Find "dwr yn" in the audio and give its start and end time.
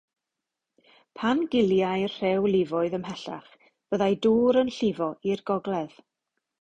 4.27-4.73